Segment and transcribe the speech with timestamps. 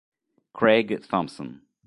[0.53, 1.61] Craig Thomson